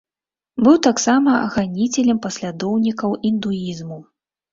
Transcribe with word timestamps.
Быў 0.67 0.77
таксама 0.85 1.35
ганіцелем 1.55 2.21
паслядоўнікаў 2.23 3.15
індуізму. 3.31 3.99